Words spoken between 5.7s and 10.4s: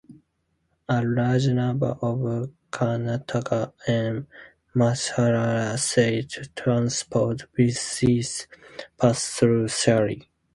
State Transport buses pass through Shirali.